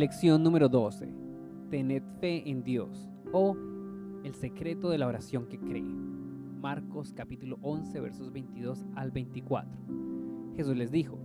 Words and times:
Lección 0.00 0.42
número 0.42 0.70
12. 0.70 1.12
Tened 1.68 2.02
fe 2.22 2.48
en 2.48 2.64
Dios 2.64 3.10
o 3.34 3.54
el 4.24 4.34
secreto 4.34 4.88
de 4.88 4.96
la 4.96 5.06
oración 5.06 5.46
que 5.46 5.58
cree. 5.58 5.82
Marcos 5.82 7.12
capítulo 7.12 7.58
11 7.60 8.00
versos 8.00 8.32
22 8.32 8.86
al 8.96 9.10
24. 9.10 9.70
Jesús 10.56 10.74
les 10.74 10.90
dijo, 10.90 11.18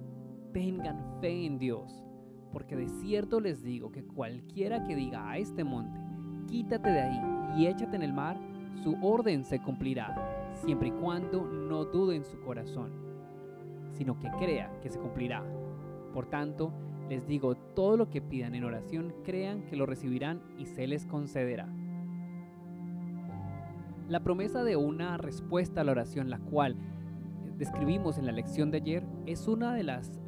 tengan 0.51 1.21
fe 1.21 1.45
en 1.45 1.57
Dios, 1.57 2.03
porque 2.51 2.75
de 2.75 2.89
cierto 2.89 3.39
les 3.39 3.63
digo 3.63 3.93
que 3.93 4.03
cualquiera 4.03 4.83
que 4.83 4.97
diga 4.97 5.29
a 5.29 5.37
este 5.37 5.63
monte, 5.63 5.97
quítate 6.45 6.89
de 6.89 6.99
ahí 6.99 7.21
y 7.57 7.67
échate 7.67 7.95
en 7.95 8.03
el 8.03 8.11
mar, 8.11 8.37
su 8.83 8.97
orden 9.01 9.45
se 9.45 9.61
cumplirá, 9.61 10.51
siempre 10.65 10.89
y 10.89 10.91
cuando 10.91 11.45
no 11.45 11.85
dude 11.85 12.17
en 12.17 12.25
su 12.25 12.41
corazón, 12.41 12.91
sino 13.93 14.19
que 14.19 14.29
crea 14.31 14.69
que 14.81 14.89
se 14.89 14.99
cumplirá. 14.99 15.45
Por 16.13 16.25
tanto, 16.25 16.73
les 17.09 17.27
digo, 17.27 17.55
todo 17.55 17.97
lo 17.97 18.09
que 18.09 18.21
pidan 18.21 18.55
en 18.55 18.63
oración, 18.63 19.13
crean 19.23 19.63
que 19.65 19.75
lo 19.75 19.85
recibirán 19.85 20.41
y 20.57 20.65
se 20.65 20.87
les 20.87 21.05
concederá. 21.05 21.67
La 24.07 24.21
promesa 24.21 24.63
de 24.63 24.75
una 24.75 25.17
respuesta 25.17 25.81
a 25.81 25.83
la 25.83 25.91
oración, 25.91 26.29
la 26.29 26.39
cual 26.39 26.75
describimos 27.57 28.17
en 28.17 28.25
la 28.25 28.31
lección 28.31 28.71
de 28.71 28.77
ayer, 28.77 29.03
es 29.25 29.47
una 29.47 29.73
de 29.73 29.83
las 29.83 30.19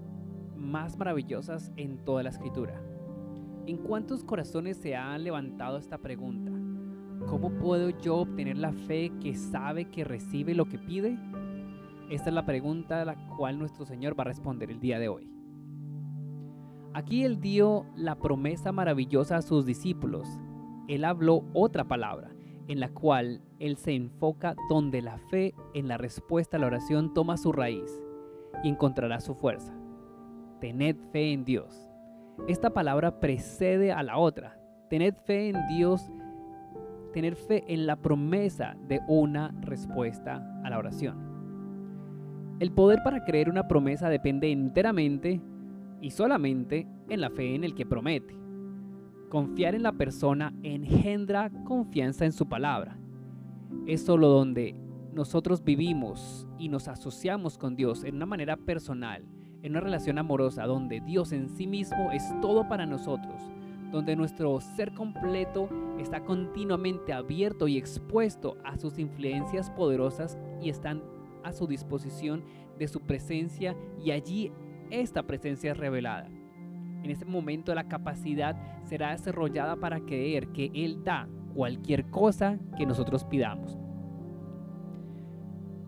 más 0.55 0.97
maravillosas 0.97 1.71
en 1.77 1.97
toda 1.97 2.23
la 2.23 2.29
escritura. 2.29 2.81
¿En 3.65 3.77
cuántos 3.77 4.23
corazones 4.23 4.77
se 4.77 4.95
ha 4.95 5.17
levantado 5.17 5.77
esta 5.77 5.97
pregunta? 5.97 6.51
¿Cómo 7.27 7.51
puedo 7.51 7.89
yo 7.89 8.17
obtener 8.17 8.57
la 8.57 8.71
fe 8.71 9.11
que 9.21 9.35
sabe 9.35 9.85
que 9.85 10.03
recibe 10.03 10.55
lo 10.55 10.65
que 10.65 10.79
pide? 10.79 11.17
Esta 12.09 12.29
es 12.29 12.33
la 12.33 12.45
pregunta 12.45 13.01
a 13.01 13.05
la 13.05 13.15
cual 13.35 13.59
nuestro 13.59 13.85
Señor 13.85 14.17
va 14.17 14.23
a 14.23 14.27
responder 14.27 14.71
el 14.71 14.79
día 14.79 14.97
de 14.97 15.09
hoy. 15.09 15.36
Aquí 16.97 17.23
Él 17.23 17.39
dio 17.39 17.85
la 17.95 18.15
promesa 18.15 18.71
maravillosa 18.71 19.37
a 19.37 19.43
sus 19.43 19.67
discípulos. 19.67 20.27
Él 20.87 21.05
habló 21.05 21.43
otra 21.53 21.87
palabra, 21.87 22.31
en 22.67 22.79
la 22.79 22.89
cual 22.89 23.43
Él 23.59 23.77
se 23.77 23.93
enfoca 23.93 24.55
donde 24.67 25.03
la 25.03 25.19
fe 25.19 25.53
en 25.75 25.87
la 25.87 25.97
respuesta 25.97 26.57
a 26.57 26.59
la 26.59 26.65
oración 26.65 27.13
toma 27.13 27.37
su 27.37 27.51
raíz 27.51 28.03
y 28.63 28.69
encontrará 28.69 29.19
su 29.19 29.35
fuerza. 29.35 29.77
Tened 30.59 30.95
fe 31.11 31.33
en 31.33 31.45
Dios. 31.45 31.87
Esta 32.47 32.71
palabra 32.71 33.19
precede 33.19 33.91
a 33.91 34.01
la 34.01 34.17
otra. 34.17 34.59
Tened 34.89 35.13
fe 35.23 35.49
en 35.49 35.67
Dios 35.67 36.01
tener 37.13 37.35
fe 37.35 37.63
en 37.67 37.85
la 37.85 37.97
promesa 37.97 38.75
de 38.87 39.01
una 39.07 39.53
respuesta 39.61 40.43
a 40.63 40.69
la 40.71 40.79
oración. 40.79 41.15
El 42.59 42.71
poder 42.71 43.01
para 43.03 43.23
creer 43.23 43.51
una 43.51 43.67
promesa 43.67 44.09
depende 44.09 44.51
enteramente 44.51 45.39
y 46.01 46.11
solamente 46.11 46.87
en 47.09 47.21
la 47.21 47.29
fe 47.29 47.55
en 47.55 47.63
el 47.63 47.73
que 47.73 47.85
promete. 47.85 48.35
Confiar 49.29 49.75
en 49.75 49.83
la 49.83 49.91
persona 49.91 50.53
engendra 50.63 51.49
confianza 51.65 52.25
en 52.25 52.31
su 52.31 52.47
palabra. 52.47 52.97
Es 53.85 54.01
solo 54.01 54.29
donde 54.29 54.75
nosotros 55.13 55.63
vivimos 55.63 56.47
y 56.57 56.69
nos 56.69 56.87
asociamos 56.87 57.57
con 57.57 57.75
Dios 57.75 58.03
en 58.03 58.15
una 58.15 58.25
manera 58.25 58.55
personal, 58.55 59.25
en 59.63 59.71
una 59.71 59.81
relación 59.81 60.17
amorosa, 60.17 60.65
donde 60.65 61.01
Dios 61.01 61.31
en 61.31 61.49
sí 61.49 61.67
mismo 61.67 62.11
es 62.11 62.23
todo 62.39 62.69
para 62.69 62.85
nosotros, 62.85 63.41
donde 63.91 64.15
nuestro 64.15 64.61
ser 64.61 64.93
completo 64.93 65.69
está 65.99 66.23
continuamente 66.23 67.13
abierto 67.13 67.67
y 67.67 67.77
expuesto 67.77 68.57
a 68.63 68.77
sus 68.77 68.99
influencias 68.99 69.69
poderosas 69.71 70.37
y 70.61 70.69
están 70.69 71.01
a 71.43 71.51
su 71.51 71.67
disposición 71.67 72.43
de 72.77 72.87
su 72.87 73.01
presencia 73.01 73.75
y 74.03 74.11
allí 74.11 74.51
esta 74.89 75.23
presencia 75.23 75.71
es 75.71 75.77
revelada. 75.77 76.29
En 77.03 77.11
ese 77.11 77.25
momento 77.25 77.73
la 77.73 77.87
capacidad 77.87 78.55
será 78.85 79.11
desarrollada 79.11 79.75
para 79.75 79.99
creer 79.99 80.47
que 80.49 80.71
Él 80.73 81.03
da 81.03 81.27
cualquier 81.53 82.05
cosa 82.05 82.59
que 82.77 82.85
nosotros 82.85 83.23
pidamos. 83.23 83.77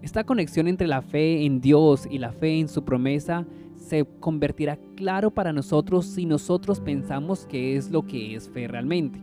Esta 0.01 0.23
conexión 0.23 0.67
entre 0.67 0.87
la 0.87 1.01
fe 1.01 1.45
en 1.45 1.59
Dios 1.59 2.07
y 2.09 2.19
la 2.19 2.31
fe 2.31 2.59
en 2.59 2.69
su 2.69 2.85
promesa 2.85 3.45
se 3.75 4.05
convertirá 4.19 4.77
claro 4.95 5.31
para 5.31 5.51
nosotros 5.51 6.05
si 6.05 6.25
nosotros 6.25 6.79
pensamos 6.79 7.45
que 7.45 7.75
es 7.75 7.91
lo 7.91 8.05
que 8.05 8.35
es 8.35 8.49
fe 8.49 8.67
realmente. 8.67 9.21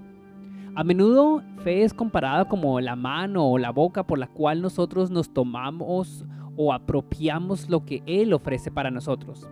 A 0.74 0.84
menudo 0.84 1.42
fe 1.64 1.84
es 1.84 1.94
comparada 1.94 2.46
como 2.46 2.78
la 2.80 2.96
mano 2.96 3.48
o 3.48 3.56
la 3.56 3.70
boca 3.70 4.06
por 4.06 4.18
la 4.18 4.26
cual 4.26 4.60
nosotros 4.60 5.10
nos 5.10 5.32
tomamos 5.32 6.26
o 6.56 6.72
apropiamos 6.72 7.70
lo 7.70 7.86
que 7.86 8.02
Él 8.04 8.34
ofrece 8.34 8.70
para 8.70 8.90
nosotros. 8.90 9.48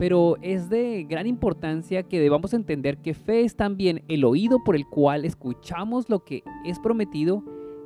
Pero 0.00 0.38
es 0.40 0.70
de 0.70 1.04
gran 1.06 1.26
importancia 1.26 2.02
que 2.04 2.20
debamos 2.20 2.54
entender 2.54 3.02
que 3.02 3.12
fe 3.12 3.44
es 3.44 3.54
también 3.54 4.02
el 4.08 4.24
oído 4.24 4.64
por 4.64 4.74
el 4.74 4.86
cual 4.86 5.26
escuchamos 5.26 6.08
lo 6.08 6.24
que 6.24 6.42
es 6.64 6.78
prometido 6.78 7.44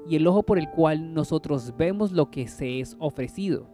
y 0.08 0.14
el 0.14 0.28
ojo 0.28 0.44
por 0.44 0.60
el 0.60 0.70
cual 0.70 1.12
nosotros 1.12 1.74
vemos 1.76 2.12
lo 2.12 2.30
que 2.30 2.46
se 2.46 2.78
es 2.78 2.96
ofrecido. 3.00 3.66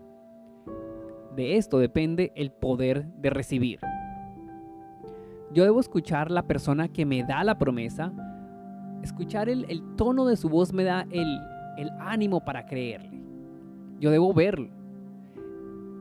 De 1.37 1.59
esto 1.59 1.79
depende 1.79 2.33
el 2.35 2.51
poder 2.51 3.13
de 3.19 3.29
recibir. 3.29 3.79
Yo 5.53 5.65
debo 5.65 5.79
escuchar 5.79 6.31
la 6.31 6.47
persona 6.47 6.89
que 6.89 7.05
me 7.05 7.23
da 7.23 7.45
la 7.45 7.59
promesa. 7.59 8.11
Escuchar 9.03 9.51
el, 9.51 9.83
tono 9.97 10.25
de 10.25 10.39
su 10.39 10.49
voz 10.49 10.73
me 10.73 10.85
da 10.85 11.07
el, 11.11 11.39
el 11.77 11.91
ánimo 12.01 12.43
para 12.43 12.65
creerle. 12.65 13.21
Yo 13.99 14.11
debo 14.11 14.33
verlo. 14.33 14.80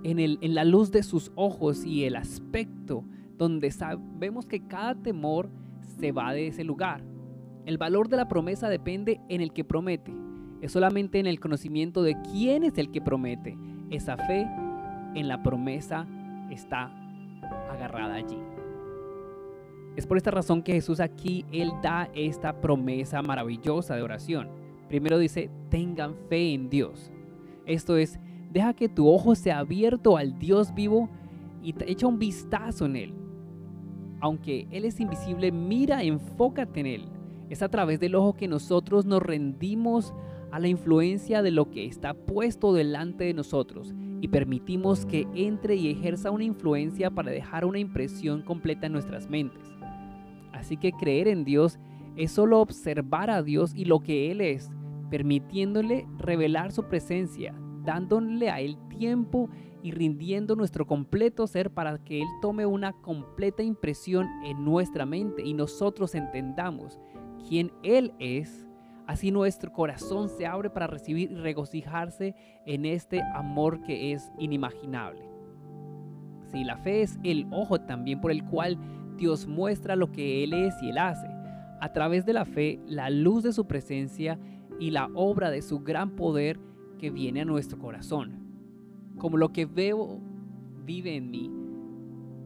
En, 0.04 0.20
el, 0.20 0.38
en 0.42 0.56
la 0.56 0.64
luz 0.64 0.92
de 0.92 1.04
sus 1.04 1.32
ojos 1.36 1.86
y 1.86 2.06
el 2.06 2.16
aspecto 2.16 3.04
donde 3.38 3.72
sabemos 3.72 4.46
que 4.46 4.66
cada 4.68 4.96
temor 4.96 5.50
se 6.00 6.12
va 6.12 6.34
de 6.34 6.48
ese 6.48 6.64
lugar. 6.64 7.04
El 7.66 7.78
valor 7.78 8.10
de 8.10 8.18
la 8.18 8.28
promesa 8.28 8.70
depende 8.70 9.20
en 9.30 9.42
el 9.42 9.54
que 9.54 9.64
promete. 9.64 10.14
Es 10.62 10.72
solamente 10.72 11.20
en 11.20 11.28
el 11.28 11.40
conocimiento 11.40 12.04
de 12.04 12.18
quién 12.32 12.64
es 12.64 12.78
el 12.78 12.92
que 12.92 13.02
promete. 13.02 13.58
Esa 13.90 14.18
fe 14.18 14.48
en 15.16 15.28
la 15.28 15.42
promesa 15.42 16.06
está 16.50 16.92
agarrada 17.70 18.16
allí. 18.16 18.38
Es 19.96 20.06
por 20.06 20.18
esta 20.18 20.32
razón 20.32 20.62
que 20.62 20.74
Jesús 20.74 21.00
aquí, 21.00 21.46
Él 21.52 21.72
da 21.82 22.10
esta 22.14 22.62
promesa 22.62 23.22
maravillosa 23.22 23.96
de 23.96 24.02
oración. 24.02 24.50
Primero 24.88 25.18
dice, 25.18 25.50
tengan 25.70 26.16
fe 26.30 26.54
en 26.54 26.70
Dios. 26.70 27.12
Esto 27.66 27.98
es, 27.98 28.20
deja 28.52 28.74
que 28.74 28.90
tu 28.90 29.08
ojo 29.08 29.36
sea 29.36 29.60
abierto 29.60 30.18
al 30.18 30.38
Dios 30.40 30.74
vivo 30.74 31.10
y 31.62 31.76
echa 31.86 32.08
un 32.08 32.20
vistazo 32.20 32.86
en 32.86 32.96
Él. 32.96 33.14
Aunque 34.22 34.68
Él 34.72 34.86
es 34.86 35.00
invisible, 35.00 35.52
mira, 35.52 36.04
enfócate 36.04 36.80
en 36.80 36.86
Él. 36.86 37.06
Es 37.50 37.62
a 37.62 37.70
través 37.70 38.00
del 38.00 38.16
ojo 38.16 38.34
que 38.34 38.48
nosotros 38.48 39.06
nos 39.06 39.22
rendimos 39.24 40.14
a 40.52 40.60
la 40.60 40.68
influencia 40.68 41.42
de 41.42 41.52
lo 41.52 41.70
que 41.70 41.86
está 41.86 42.14
puesto 42.14 42.74
delante 42.74 43.24
de 43.24 43.34
nosotros 43.34 43.94
y 44.22 44.28
permitimos 44.28 45.06
que 45.06 45.28
entre 45.36 45.76
y 45.76 45.90
ejerza 45.90 46.32
una 46.32 46.44
influencia 46.44 47.10
para 47.10 47.32
dejar 47.32 47.66
una 47.66 47.80
impresión 47.80 48.42
completa 48.42 48.88
en 48.88 48.94
nuestras 48.94 49.30
mentes. 49.30 49.64
Así 50.52 50.78
que 50.78 50.92
creer 50.92 51.28
en 51.28 51.46
Dios 51.46 51.80
es 52.16 52.32
solo 52.32 52.60
observar 52.60 53.30
a 53.30 53.44
Dios 53.44 53.74
y 53.76 53.86
lo 53.86 54.02
que 54.02 54.32
Él 54.32 54.42
es, 54.42 54.70
permitiéndole 55.10 56.06
revelar 56.18 56.72
su 56.72 56.84
presencia, 56.84 57.56
dándole 57.84 58.50
a 58.50 58.60
Él 58.60 58.78
tiempo 58.90 59.50
y 59.82 59.92
rindiendo 59.92 60.56
nuestro 60.56 60.86
completo 60.86 61.48
ser 61.48 61.72
para 61.72 61.98
que 62.04 62.22
Él 62.22 62.28
tome 62.42 62.66
una 62.66 62.94
completa 62.94 63.64
impresión 63.64 64.28
en 64.44 64.64
nuestra 64.66 65.06
mente 65.06 65.44
y 65.44 65.54
nosotros 65.54 66.16
entendamos 66.16 67.00
quién 67.48 67.72
Él 67.84 68.14
es 68.20 68.70
Así 69.10 69.32
nuestro 69.32 69.74
corazón 69.74 70.30
se 70.30 70.46
abre 70.46 70.70
para 70.70 70.86
recibir 70.86 71.32
y 71.32 71.36
regocijarse 71.36 72.36
en 72.68 72.86
este 72.86 73.24
amor 73.34 73.82
que 73.82 74.14
es 74.14 74.32
inimaginable. 74.38 75.28
Si 76.52 76.64
la 76.64 76.78
fe 76.78 77.02
es 77.02 77.18
el 77.24 77.48
ojo 77.50 77.82
también 77.82 78.22
por 78.22 78.30
el 78.30 78.46
cual 78.46 78.78
Dios 79.18 79.48
muestra 79.48 79.96
lo 79.96 80.12
que 80.12 80.44
Él 80.44 80.54
es 80.54 80.76
y 80.84 80.92
Él 80.92 81.00
hace. 81.00 81.28
A 81.82 81.92
través 81.92 82.24
de 82.28 82.34
la 82.34 82.46
fe, 82.46 82.80
la 82.86 83.10
luz 83.10 83.42
de 83.42 83.52
su 83.52 83.66
presencia 83.66 84.38
y 84.80 84.92
la 84.92 85.10
obra 85.16 85.50
de 85.50 85.64
su 85.64 85.80
gran 85.80 86.16
poder 86.16 86.60
que 87.00 87.10
viene 87.10 87.42
a 87.42 87.46
nuestro 87.46 87.80
corazón. 87.80 88.38
Como 89.18 89.38
lo 89.38 89.52
que 89.52 89.66
veo 89.66 90.20
vive 90.86 91.16
en 91.16 91.32
mí, 91.32 91.52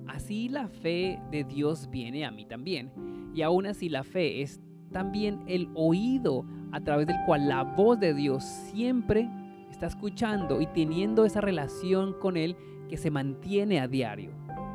así 0.07 0.47
la 0.47 0.69
fe 0.69 1.19
de 1.31 1.43
Dios 1.43 1.89
viene 1.89 2.25
a 2.25 2.31
mí 2.31 2.45
también. 2.45 2.91
Y 3.35 3.41
aún 3.41 3.65
así 3.65 3.89
la 3.89 4.03
fe 4.03 4.41
es 4.41 4.61
también 4.91 5.41
el 5.47 5.67
oído 5.73 6.45
a 6.71 6.79
través 6.79 7.07
del 7.07 7.17
cual 7.25 7.49
la 7.49 7.63
voz 7.63 7.99
de 7.99 8.13
Dios 8.13 8.43
siempre 8.43 9.29
está 9.69 9.87
escuchando 9.87 10.61
y 10.61 10.67
teniendo 10.67 11.25
esa 11.25 11.41
relación 11.41 12.13
con 12.19 12.37
Él 12.37 12.55
que 12.87 12.97
se 12.97 13.11
mantiene 13.11 13.79
a 13.79 13.87
diario. 13.87 14.31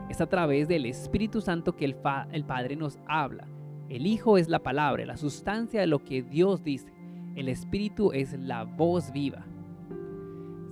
Es 0.08 0.20
a 0.20 0.26
través 0.26 0.68
del 0.68 0.86
Espíritu 0.86 1.40
Santo 1.40 1.76
que 1.76 1.84
el, 1.84 1.94
Padre 1.94 2.76
nos 2.76 2.98
habla. 3.06 3.46
El 3.88 4.06
Hijo 4.06 4.38
es 4.38 4.48
la 4.48 4.58
palabra, 4.58 5.04
la 5.06 5.16
sustancia 5.16 5.80
de 5.80 5.86
lo 5.86 6.02
que 6.04 6.22
Dios 6.22 6.62
dice. 6.62 6.92
El 7.36 7.48
Espíritu 7.48 8.12
es 8.12 8.38
la 8.38 8.64
voz 8.64 9.12
viva. 9.12 9.46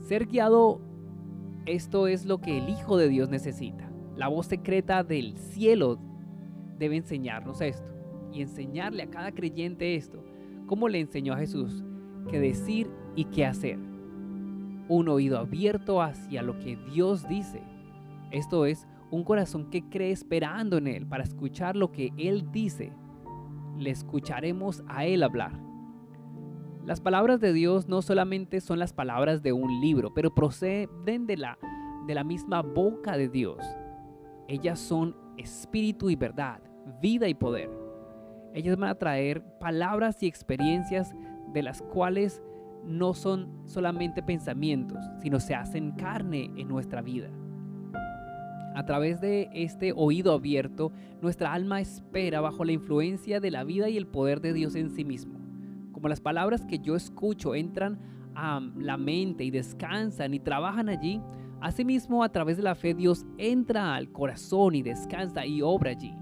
Ser 0.06 0.26
guiado, 0.26 0.80
esto 1.66 2.06
es 2.06 2.26
lo 2.26 2.40
que 2.40 2.58
el 2.58 2.68
Hijo 2.68 2.96
de 2.96 3.08
Dios 3.08 3.28
necesita. 3.28 3.90
La 4.14 4.28
voz 4.28 4.46
secreta 4.46 5.02
del 5.02 5.36
cielo 5.36 5.98
debe 6.78 6.94
enseñarnos 6.94 7.60
esto 7.60 7.90
y 8.32 8.40
enseñarle 8.40 9.02
a 9.02 9.10
cada 9.10 9.32
creyente 9.32 9.96
esto, 9.96 10.22
como 10.68 10.88
le 10.88 11.00
enseñó 11.00 11.32
a 11.32 11.38
Jesús, 11.38 11.82
qué 12.30 12.38
decir 12.38 12.88
y 13.16 13.24
qué 13.24 13.46
hacer. 13.46 13.80
Un 14.88 15.08
oído 15.08 15.38
abierto 15.38 16.00
hacia 16.00 16.40
lo 16.40 16.56
que 16.60 16.76
Dios 16.76 17.26
dice. 17.26 17.60
Esto 18.30 18.64
es, 18.64 18.86
un 19.10 19.24
corazón 19.24 19.70
que 19.70 19.88
cree 19.88 20.12
esperando 20.12 20.78
en 20.78 20.86
Él 20.86 21.04
para 21.04 21.24
escuchar 21.24 21.74
lo 21.74 21.90
que 21.90 22.12
Él 22.16 22.52
dice. 22.52 22.92
Le 23.76 23.90
escucharemos 23.90 24.84
a 24.86 25.04
Él 25.04 25.24
hablar. 25.24 25.65
Las 26.86 27.00
palabras 27.00 27.40
de 27.40 27.52
Dios 27.52 27.88
no 27.88 28.00
solamente 28.00 28.60
son 28.60 28.78
las 28.78 28.92
palabras 28.92 29.42
de 29.42 29.52
un 29.52 29.80
libro, 29.80 30.14
pero 30.14 30.32
proceden 30.32 31.26
de 31.26 31.36
la, 31.36 31.58
de 32.06 32.14
la 32.14 32.22
misma 32.22 32.62
boca 32.62 33.16
de 33.16 33.28
Dios. 33.28 33.58
Ellas 34.46 34.78
son 34.78 35.16
espíritu 35.36 36.10
y 36.10 36.14
verdad, 36.14 36.60
vida 37.02 37.26
y 37.26 37.34
poder. 37.34 37.68
Ellas 38.54 38.76
van 38.76 38.90
a 38.90 38.94
traer 38.94 39.42
palabras 39.58 40.22
y 40.22 40.28
experiencias 40.28 41.12
de 41.52 41.64
las 41.64 41.82
cuales 41.82 42.40
no 42.84 43.14
son 43.14 43.62
solamente 43.64 44.22
pensamientos, 44.22 45.02
sino 45.20 45.40
se 45.40 45.56
hacen 45.56 45.90
carne 45.90 46.52
en 46.56 46.68
nuestra 46.68 47.02
vida. 47.02 47.30
A 48.76 48.86
través 48.86 49.20
de 49.20 49.48
este 49.52 49.92
oído 49.92 50.32
abierto, 50.32 50.92
nuestra 51.20 51.52
alma 51.52 51.80
espera 51.80 52.40
bajo 52.40 52.64
la 52.64 52.70
influencia 52.70 53.40
de 53.40 53.50
la 53.50 53.64
vida 53.64 53.88
y 53.88 53.96
el 53.96 54.06
poder 54.06 54.40
de 54.40 54.52
Dios 54.52 54.76
en 54.76 54.90
sí 54.90 55.04
mismo. 55.04 55.45
Como 55.96 56.10
las 56.10 56.20
palabras 56.20 56.66
que 56.66 56.78
yo 56.78 56.94
escucho 56.94 57.54
entran 57.54 57.98
a 58.34 58.60
la 58.76 58.98
mente 58.98 59.44
y 59.44 59.50
descansan 59.50 60.34
y 60.34 60.38
trabajan 60.38 60.90
allí, 60.90 61.22
asimismo 61.62 62.22
a 62.22 62.28
través 62.28 62.58
de 62.58 62.64
la 62.64 62.75
fe 62.75 62.93
Dios 62.93 63.25
entra 63.38 63.94
al 63.94 64.12
corazón 64.12 64.75
y 64.75 64.82
descansa 64.82 65.46
y 65.46 65.62
obra 65.62 65.93
allí. 65.93 66.14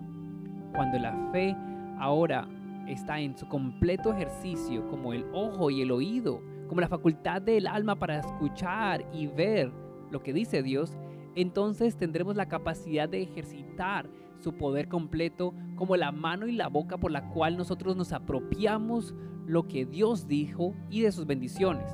Cuando 0.76 1.00
la 1.00 1.28
fe 1.32 1.56
ahora 1.98 2.48
está 2.86 3.18
en 3.18 3.36
su 3.36 3.48
completo 3.48 4.12
ejercicio 4.12 4.86
como 4.86 5.12
el 5.12 5.26
ojo 5.32 5.70
y 5.70 5.82
el 5.82 5.90
oído, 5.90 6.40
como 6.68 6.80
la 6.80 6.86
facultad 6.86 7.42
del 7.42 7.66
alma 7.66 7.96
para 7.96 8.20
escuchar 8.20 9.04
y 9.12 9.26
ver 9.26 9.72
lo 10.12 10.22
que 10.22 10.32
dice 10.32 10.62
Dios, 10.62 10.96
entonces 11.34 11.96
tendremos 11.96 12.36
la 12.36 12.46
capacidad 12.46 13.08
de 13.08 13.22
ejercitar 13.22 14.08
su 14.38 14.52
poder 14.52 14.86
completo 14.86 15.52
como 15.74 15.96
la 15.96 16.12
mano 16.12 16.46
y 16.46 16.52
la 16.52 16.68
boca 16.68 16.96
por 16.96 17.10
la 17.10 17.28
cual 17.30 17.56
nosotros 17.56 17.96
nos 17.96 18.12
apropiamos 18.12 19.16
lo 19.46 19.68
que 19.68 19.84
Dios 19.86 20.26
dijo 20.26 20.74
y 20.90 21.02
de 21.02 21.12
sus 21.12 21.26
bendiciones. 21.26 21.90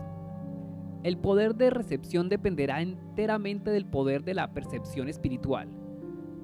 El 1.02 1.16
poder 1.16 1.54
de 1.54 1.70
recepción 1.70 2.28
dependerá 2.28 2.82
enteramente 2.82 3.70
del 3.70 3.86
poder 3.86 4.22
de 4.22 4.34
la 4.34 4.52
percepción 4.52 5.08
espiritual. 5.08 5.68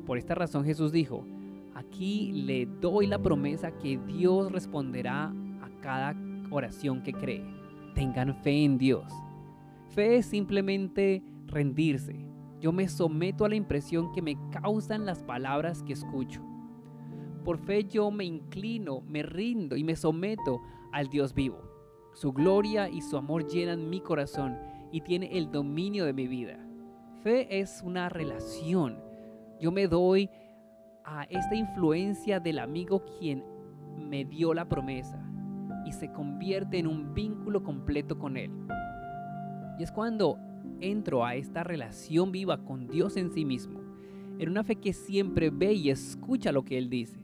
Por 0.06 0.18
esta 0.18 0.34
razón 0.34 0.64
Jesús 0.64 0.92
dijo, 0.92 1.26
aquí 1.74 2.32
le 2.32 2.66
doy 2.66 3.06
la 3.06 3.18
promesa 3.18 3.72
que 3.72 3.98
Dios 3.98 4.50
responderá 4.50 5.26
a 5.26 5.80
cada 5.82 6.16
oración 6.50 7.02
que 7.02 7.12
cree. 7.12 7.44
Tengan 7.94 8.34
fe 8.42 8.64
en 8.64 8.78
Dios. 8.78 9.12
Fe 9.90 10.16
es 10.16 10.26
simplemente 10.26 11.22
rendirse, 11.46 12.26
yo 12.60 12.72
me 12.72 12.88
someto 12.88 13.44
a 13.44 13.48
la 13.48 13.54
impresión 13.54 14.12
que 14.12 14.22
me 14.22 14.36
causan 14.50 15.04
las 15.04 15.22
palabras 15.22 15.82
que 15.82 15.92
escucho. 15.92 16.42
Por 17.44 17.58
fe 17.58 17.84
yo 17.84 18.10
me 18.10 18.24
inclino, 18.24 19.02
me 19.02 19.22
rindo 19.22 19.76
y 19.76 19.84
me 19.84 19.94
someto 19.94 20.62
al 20.96 21.08
Dios 21.10 21.34
vivo. 21.34 21.58
Su 22.14 22.32
gloria 22.32 22.88
y 22.88 23.02
su 23.02 23.18
amor 23.18 23.46
llenan 23.46 23.90
mi 23.90 24.00
corazón 24.00 24.56
y 24.90 25.02
tiene 25.02 25.36
el 25.36 25.50
dominio 25.50 26.06
de 26.06 26.14
mi 26.14 26.26
vida. 26.26 26.58
Fe 27.22 27.60
es 27.60 27.82
una 27.84 28.08
relación. 28.08 28.98
Yo 29.60 29.70
me 29.70 29.88
doy 29.88 30.30
a 31.04 31.24
esta 31.24 31.54
influencia 31.54 32.40
del 32.40 32.58
amigo 32.58 33.04
quien 33.18 33.44
me 34.08 34.24
dio 34.24 34.54
la 34.54 34.70
promesa 34.70 35.22
y 35.84 35.92
se 35.92 36.10
convierte 36.12 36.78
en 36.78 36.86
un 36.86 37.12
vínculo 37.12 37.62
completo 37.62 38.18
con 38.18 38.38
él. 38.38 38.50
Y 39.78 39.82
es 39.82 39.92
cuando 39.92 40.38
entro 40.80 41.26
a 41.26 41.34
esta 41.34 41.62
relación 41.62 42.32
viva 42.32 42.64
con 42.64 42.88
Dios 42.88 43.18
en 43.18 43.30
sí 43.32 43.44
mismo, 43.44 43.80
en 44.38 44.48
una 44.48 44.64
fe 44.64 44.76
que 44.76 44.94
siempre 44.94 45.50
ve 45.50 45.74
y 45.74 45.90
escucha 45.90 46.52
lo 46.52 46.64
que 46.64 46.78
Él 46.78 46.88
dice, 46.88 47.20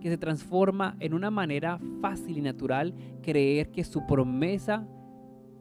que 0.00 0.08
se 0.08 0.18
transforma 0.18 0.96
en 1.00 1.14
una 1.14 1.30
manera 1.30 1.78
fácil 2.00 2.38
y 2.38 2.40
natural 2.40 2.94
creer 3.22 3.70
que 3.70 3.84
su 3.84 4.06
promesa 4.06 4.86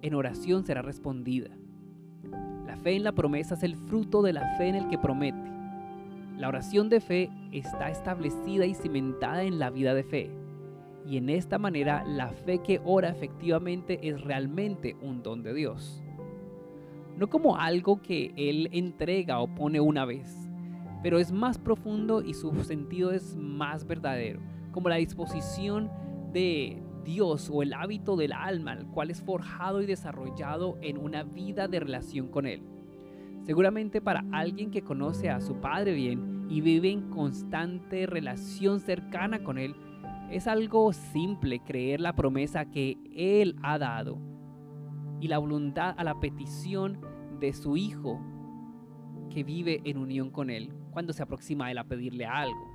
en 0.01 0.13
oración 0.13 0.65
será 0.65 0.81
respondida. 0.81 1.49
La 2.65 2.77
fe 2.77 2.95
en 2.95 3.03
la 3.03 3.13
promesa 3.13 3.55
es 3.55 3.63
el 3.63 3.75
fruto 3.75 4.21
de 4.21 4.33
la 4.33 4.55
fe 4.57 4.67
en 4.67 4.75
el 4.75 4.87
que 4.87 4.97
promete. 4.97 5.51
La 6.37 6.49
oración 6.49 6.89
de 6.89 6.99
fe 6.99 7.29
está 7.51 7.89
establecida 7.89 8.65
y 8.65 8.75
cimentada 8.75 9.43
en 9.43 9.59
la 9.59 9.69
vida 9.69 9.93
de 9.93 10.03
fe. 10.03 10.31
Y 11.07 11.17
en 11.17 11.29
esta 11.29 11.57
manera 11.57 12.03
la 12.05 12.29
fe 12.29 12.59
que 12.59 12.81
ora 12.83 13.09
efectivamente 13.09 13.99
es 14.07 14.21
realmente 14.21 14.95
un 15.01 15.23
don 15.23 15.43
de 15.43 15.53
Dios 15.53 16.01
no 17.17 17.29
como 17.29 17.57
algo 17.57 18.01
que 18.01 18.33
Él 18.35 18.69
entrega 18.71 19.39
o 19.39 19.47
pone 19.47 19.79
una 19.79 20.05
vez, 20.05 20.44
pero 21.05 21.19
es 21.19 21.31
más 21.31 21.59
profundo 21.59 22.23
y 22.23 22.33
su 22.33 22.51
sentido 22.63 23.11
es 23.11 23.35
más 23.35 23.85
verdadero, 23.85 24.39
como 24.71 24.89
la 24.89 24.95
disposición 24.95 25.91
de 26.33 26.81
Dios 27.03 27.47
o 27.53 27.61
el 27.61 27.75
hábito 27.75 28.15
del 28.15 28.33
alma, 28.33 28.73
el 28.73 28.87
cual 28.87 29.11
es 29.11 29.21
forjado 29.21 29.83
y 29.83 29.85
desarrollado 29.85 30.79
en 30.81 30.97
una 30.97 31.21
vida 31.21 31.67
de 31.67 31.79
relación 31.79 32.29
con 32.29 32.47
Él. 32.47 32.63
Seguramente 33.43 34.01
para 34.01 34.25
alguien 34.31 34.71
que 34.71 34.81
conoce 34.81 35.29
a 35.29 35.41
su 35.41 35.61
Padre 35.61 35.93
bien 35.93 36.47
y 36.49 36.61
vive 36.61 36.89
en 36.89 37.11
constante 37.11 38.07
relación 38.07 38.79
cercana 38.79 39.43
con 39.43 39.59
Él, 39.59 39.75
es 40.31 40.47
algo 40.47 40.91
simple 40.91 41.59
creer 41.59 42.01
la 42.01 42.15
promesa 42.15 42.71
que 42.71 42.97
Él 43.15 43.57
ha 43.61 43.77
dado 43.77 44.17
y 45.21 45.27
la 45.27 45.37
voluntad 45.37 45.93
a 45.99 46.03
la 46.03 46.19
petición 46.19 46.99
de 47.39 47.53
su 47.53 47.77
Hijo 47.77 48.19
que 49.29 49.43
vive 49.43 49.81
en 49.83 49.99
unión 49.99 50.31
con 50.31 50.49
Él 50.49 50.71
cuando 50.95 51.11
se 51.11 51.21
aproxima 51.21 51.65
a 51.65 51.71
Él 51.71 51.77
a 51.77 51.83
pedirle 51.83 52.25
algo. 52.25 52.71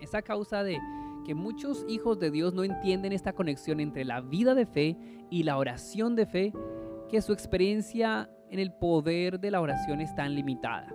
Esa 0.00 0.22
causa 0.22 0.62
de 0.62 0.78
que 1.24 1.34
muchos 1.34 1.84
hijos 1.88 2.20
de 2.20 2.30
Dios 2.30 2.54
no 2.54 2.62
entienden 2.62 3.12
esta 3.12 3.32
conexión 3.32 3.80
entre 3.80 4.04
la 4.04 4.20
vida 4.20 4.54
de 4.54 4.64
fe 4.64 4.96
y 5.28 5.42
la 5.42 5.58
oración 5.58 6.14
de 6.14 6.24
fe, 6.26 6.52
que 7.08 7.20
su 7.20 7.32
experiencia 7.32 8.30
en 8.48 8.60
el 8.60 8.72
poder 8.72 9.40
de 9.40 9.50
la 9.50 9.60
oración 9.60 10.00
es 10.00 10.14
tan 10.14 10.36
limitada. 10.36 10.86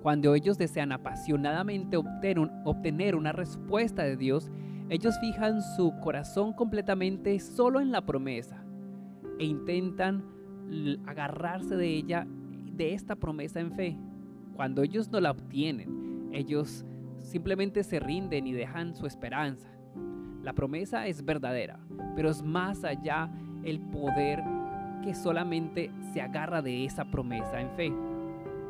Cuando 0.00 0.32
ellos 0.36 0.58
desean 0.58 0.92
apasionadamente 0.92 1.96
obtener 1.96 3.16
una 3.16 3.32
respuesta 3.32 4.04
de 4.04 4.16
Dios, 4.16 4.52
ellos 4.90 5.18
fijan 5.20 5.60
su 5.60 5.92
corazón 6.04 6.52
completamente 6.52 7.40
solo 7.40 7.80
en 7.80 7.90
la 7.90 8.06
promesa 8.06 8.64
e 9.40 9.44
intentan 9.44 10.24
agarrarse 11.04 11.74
de 11.74 11.88
ella, 11.88 12.28
de 12.76 12.94
esta 12.94 13.16
promesa 13.16 13.58
en 13.58 13.72
fe. 13.72 13.98
Cuando 14.56 14.82
ellos 14.82 15.10
no 15.10 15.20
la 15.20 15.32
obtienen, 15.32 16.30
ellos 16.32 16.86
simplemente 17.20 17.84
se 17.84 18.00
rinden 18.00 18.46
y 18.46 18.52
dejan 18.52 18.96
su 18.96 19.06
esperanza. 19.06 19.70
La 20.42 20.54
promesa 20.54 21.06
es 21.06 21.22
verdadera, 21.22 21.78
pero 22.14 22.30
es 22.30 22.42
más 22.42 22.82
allá 22.82 23.30
el 23.64 23.80
poder 23.80 24.42
que 25.04 25.14
solamente 25.14 25.90
se 26.14 26.22
agarra 26.22 26.62
de 26.62 26.86
esa 26.86 27.04
promesa 27.10 27.60
en 27.60 27.70
fe. 27.72 27.92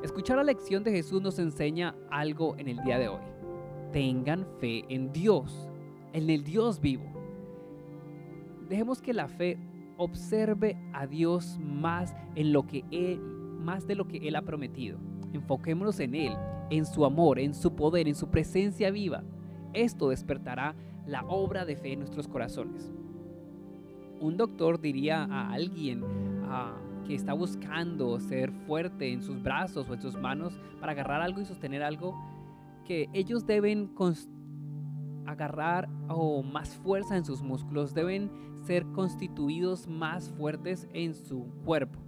Escuchar 0.03 0.39
la 0.39 0.43
lección 0.43 0.83
de 0.83 0.91
Jesús 0.91 1.23
nos 1.23 1.39
enseña 1.39 1.95
algo 2.11 2.57
en 2.59 2.67
el 2.67 2.83
día 2.83 2.99
de 2.99 3.09
hoy. 3.09 3.23
Tengan 3.93 4.45
fe 4.59 4.85
en 4.89 5.13
Dios, 5.13 5.71
en 6.13 6.29
el 6.31 6.43
Dios 6.43 6.81
vivo. 6.81 7.05
Dejemos 8.69 9.01
que 9.01 9.15
la 9.15 9.29
fe 9.29 9.57
observe 9.99 10.77
a 10.93 11.07
Dios 11.07 11.61
más 11.61 12.13
en 12.35 12.53
lo 12.53 12.67
que 12.67 12.85
él, 12.91 13.21
más 13.21 13.87
de 13.87 13.95
lo 13.95 14.09
que 14.09 14.19
él 14.27 14.35
ha 14.35 14.43
prometido. 14.43 14.99
Enfoquémonos 15.33 16.01
en 16.01 16.15
él, 16.15 16.37
en 16.71 16.87
su 16.87 17.05
amor, 17.05 17.39
en 17.39 17.55
su 17.55 17.75
poder, 17.75 18.09
en 18.09 18.15
su 18.15 18.29
presencia 18.29 18.91
viva. 18.91 19.23
Esto 19.73 20.09
despertará 20.09 20.75
la 21.07 21.25
obra 21.27 21.65
de 21.65 21.77
fe 21.77 21.93
en 21.93 22.01
nuestros 22.01 22.29
corazones. 22.29 22.93
Un 24.21 24.37
doctor 24.37 24.81
diría 24.81 25.25
a 25.25 25.53
alguien 25.53 26.03
ah, 26.45 26.77
que 27.07 27.15
está 27.15 27.35
buscando 27.35 28.19
ser 28.19 28.51
fuerte 28.67 29.13
en 29.13 29.23
sus 29.23 29.43
brazos 29.43 29.89
o 29.89 29.95
en 29.95 30.01
sus 30.01 30.17
manos 30.17 30.59
para 30.81 30.93
agarrar 30.93 31.21
algo 31.21 31.41
y 31.41 31.45
sostener 31.45 31.83
algo, 31.83 32.15
que 32.85 33.09
ellos 33.13 33.47
deben 33.47 33.93
agarrar 35.27 35.89
o 36.09 36.43
más 36.43 36.77
fuerza 36.77 37.17
en 37.17 37.25
sus 37.25 37.43
músculos, 37.43 37.95
deben 37.95 38.31
ser 38.63 38.87
constituidos 38.93 39.87
más 39.87 40.31
fuertes 40.31 40.89
en 40.93 41.15
su 41.15 41.45
cuerpo. 41.65 42.06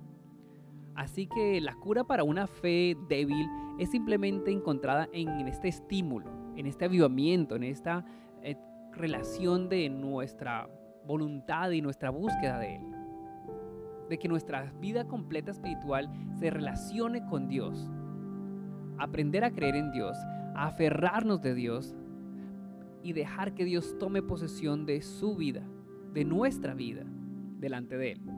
Así 0.99 1.28
que 1.28 1.61
la 1.61 1.76
cura 1.76 2.02
para 2.02 2.25
una 2.25 2.49
fe 2.49 2.97
débil 3.09 3.47
es 3.78 3.88
simplemente 3.88 4.50
encontrada 4.50 5.09
en 5.12 5.47
este 5.47 5.69
estímulo, 5.69 6.26
en 6.57 6.67
este 6.67 6.87
avivamiento, 6.87 7.55
en 7.55 7.62
esta 7.62 8.05
eh, 8.43 8.57
relación 8.95 9.69
de 9.69 9.88
nuestra 9.90 10.69
voluntad 11.07 11.71
y 11.71 11.83
nuestra 11.83 12.11
búsqueda 12.11 12.59
de 12.59 12.75
Él. 12.75 12.83
De 14.09 14.19
que 14.19 14.26
nuestra 14.26 14.73
vida 14.81 15.07
completa 15.07 15.52
espiritual 15.52 16.11
se 16.40 16.50
relacione 16.50 17.25
con 17.26 17.47
Dios. 17.47 17.88
Aprender 18.99 19.45
a 19.45 19.52
creer 19.52 19.76
en 19.76 19.93
Dios, 19.93 20.17
a 20.57 20.67
aferrarnos 20.67 21.40
de 21.40 21.55
Dios, 21.55 21.95
y 23.05 23.12
dejar 23.12 23.55
que 23.55 23.64
Dios 23.64 23.97
tome 24.00 24.21
posesión 24.21 24.85
de 24.85 25.00
su 25.02 25.37
vida, 25.37 25.62
de 26.12 26.25
nuestra 26.25 26.75
vida, 26.75 27.05
delante 27.61 27.97
de 27.97 28.12
Él. 28.12 28.38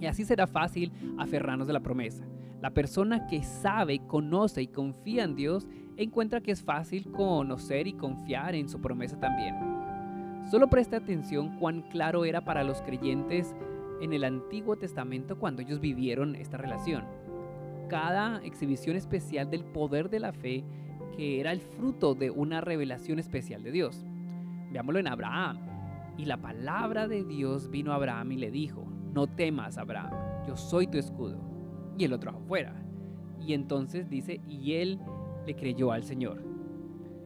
Y 0.00 0.06
así 0.06 0.24
será 0.24 0.46
fácil 0.46 0.92
aferrarnos 1.18 1.66
de 1.66 1.72
la 1.72 1.80
promesa. 1.80 2.24
La 2.60 2.70
persona 2.70 3.26
que 3.26 3.42
sabe, 3.42 4.00
conoce 4.06 4.62
y 4.62 4.66
confía 4.66 5.24
en 5.24 5.36
Dios 5.36 5.66
encuentra 5.96 6.40
que 6.40 6.52
es 6.52 6.62
fácil 6.62 7.10
conocer 7.10 7.86
y 7.86 7.92
confiar 7.92 8.54
en 8.54 8.68
su 8.68 8.80
promesa 8.80 9.18
también. 9.18 9.54
Solo 10.50 10.68
preste 10.68 10.96
atención 10.96 11.58
cuán 11.58 11.82
claro 11.82 12.24
era 12.24 12.44
para 12.44 12.64
los 12.64 12.82
creyentes 12.82 13.54
en 14.00 14.12
el 14.12 14.24
Antiguo 14.24 14.76
Testamento 14.76 15.38
cuando 15.38 15.62
ellos 15.62 15.80
vivieron 15.80 16.36
esta 16.36 16.56
relación. 16.56 17.04
Cada 17.88 18.42
exhibición 18.44 18.96
especial 18.96 19.50
del 19.50 19.64
poder 19.64 20.10
de 20.10 20.20
la 20.20 20.32
fe 20.32 20.64
que 21.16 21.40
era 21.40 21.52
el 21.52 21.60
fruto 21.60 22.14
de 22.14 22.30
una 22.30 22.60
revelación 22.60 23.18
especial 23.18 23.62
de 23.62 23.72
Dios. 23.72 24.04
Veámoslo 24.70 25.00
en 25.00 25.08
Abraham. 25.08 25.58
Y 26.18 26.24
la 26.24 26.38
palabra 26.38 27.08
de 27.08 27.24
Dios 27.24 27.70
vino 27.70 27.92
a 27.92 27.96
Abraham 27.96 28.32
y 28.32 28.36
le 28.36 28.50
dijo, 28.50 28.85
no 29.16 29.26
temas, 29.26 29.78
Abraham, 29.78 30.12
yo 30.46 30.58
soy 30.58 30.86
tu 30.86 30.98
escudo. 30.98 31.40
Y 31.96 32.04
el 32.04 32.12
otro 32.12 32.32
afuera. 32.32 32.74
Y 33.40 33.54
entonces 33.54 34.10
dice, 34.10 34.42
y 34.46 34.74
él 34.74 35.00
le 35.46 35.56
creyó 35.56 35.90
al 35.90 36.04
Señor. 36.04 36.44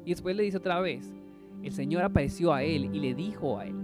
Y 0.04 0.10
después 0.10 0.36
le 0.36 0.44
dice 0.44 0.58
otra 0.58 0.78
vez, 0.78 1.12
el 1.64 1.72
Señor 1.72 2.04
apareció 2.04 2.54
a 2.54 2.62
él 2.62 2.94
y 2.94 3.00
le 3.00 3.14
dijo 3.14 3.58
a 3.58 3.66
él, 3.66 3.74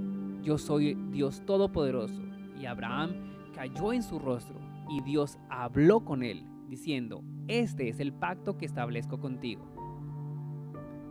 yo 0.40 0.56
soy 0.56 0.94
Dios 1.10 1.42
Todopoderoso. 1.44 2.22
Y 2.56 2.66
Abraham 2.66 3.50
cayó 3.52 3.92
en 3.92 4.04
su 4.04 4.20
rostro 4.20 4.56
y 4.88 5.02
Dios 5.02 5.36
habló 5.50 6.04
con 6.04 6.22
él, 6.22 6.46
diciendo, 6.68 7.24
este 7.48 7.88
es 7.88 7.98
el 7.98 8.12
pacto 8.12 8.56
que 8.56 8.66
establezco 8.66 9.18
contigo. 9.18 9.75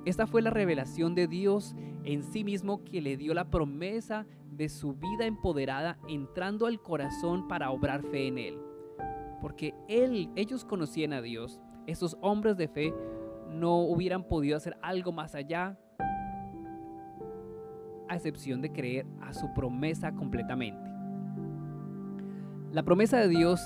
Esta 0.05 0.27
fue 0.27 0.43
la 0.43 0.51
revelación 0.51 1.15
de 1.15 1.27
Dios 1.27 1.75
en 2.03 2.23
sí 2.23 2.43
mismo 2.43 2.83
que 2.83 3.01
le 3.01 3.17
dio 3.17 3.33
la 3.33 3.49
promesa 3.49 4.27
de 4.51 4.69
su 4.69 4.93
vida 4.93 5.25
empoderada 5.25 5.97
entrando 6.07 6.67
al 6.67 6.79
corazón 6.79 7.47
para 7.47 7.71
obrar 7.71 8.03
fe 8.03 8.27
en 8.27 8.37
él. 8.37 8.59
Porque 9.41 9.73
él, 9.87 10.29
ellos 10.35 10.63
conocían 10.63 11.11
a 11.11 11.21
Dios, 11.21 11.59
esos 11.87 12.17
hombres 12.21 12.55
de 12.55 12.67
fe 12.67 12.93
no 13.49 13.79
hubieran 13.79 14.23
podido 14.27 14.57
hacer 14.57 14.77
algo 14.81 15.11
más 15.11 15.33
allá 15.33 15.77
a 18.07 18.15
excepción 18.15 18.61
de 18.61 18.71
creer 18.71 19.07
a 19.21 19.33
su 19.33 19.51
promesa 19.53 20.13
completamente. 20.13 20.91
La 22.71 22.83
promesa 22.83 23.17
de 23.17 23.29
Dios 23.29 23.59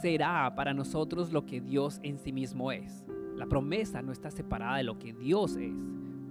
será 0.00 0.54
para 0.54 0.72
nosotros 0.72 1.32
lo 1.32 1.44
que 1.44 1.60
Dios 1.60 2.00
en 2.02 2.18
sí 2.18 2.32
mismo 2.32 2.72
es. 2.72 3.04
La 3.40 3.46
promesa 3.46 4.02
no 4.02 4.12
está 4.12 4.30
separada 4.30 4.76
de 4.76 4.82
lo 4.82 4.98
que 4.98 5.14
Dios 5.14 5.56
es. 5.56 5.82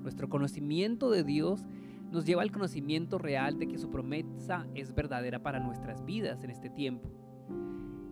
Nuestro 0.04 0.30
conocimiento 0.30 1.10
de 1.10 1.24
Dios 1.24 1.66
nos 2.12 2.24
lleva 2.24 2.44
al 2.44 2.52
conocimiento 2.52 3.18
real 3.18 3.58
de 3.58 3.68
que 3.68 3.80
su 3.80 3.90
promesa 3.90 4.68
es 4.76 4.94
verdadera 4.94 5.42
para 5.42 5.60
nuestras 5.60 6.06
vidas 6.06 6.44
en 6.44 6.52
este 6.52 6.70
tiempo. 6.70 7.10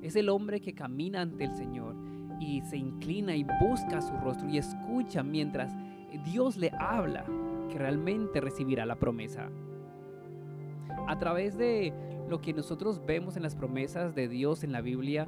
Es 0.01 0.15
el 0.15 0.29
hombre 0.29 0.61
que 0.61 0.73
camina 0.73 1.21
ante 1.21 1.43
el 1.43 1.53
Señor 1.53 1.95
y 2.39 2.61
se 2.61 2.77
inclina 2.77 3.35
y 3.35 3.45
busca 3.61 4.01
su 4.01 4.17
rostro 4.17 4.49
y 4.49 4.57
escucha 4.57 5.21
mientras 5.21 5.71
Dios 6.25 6.57
le 6.57 6.71
habla 6.79 7.23
que 7.69 7.77
realmente 7.77 8.41
recibirá 8.41 8.83
la 8.87 8.95
promesa. 8.95 9.51
A 11.07 11.19
través 11.19 11.55
de 11.55 11.93
lo 12.27 12.41
que 12.41 12.51
nosotros 12.51 13.05
vemos 13.05 13.37
en 13.37 13.43
las 13.43 13.55
promesas 13.55 14.15
de 14.15 14.27
Dios 14.27 14.63
en 14.63 14.71
la 14.71 14.81
Biblia, 14.81 15.27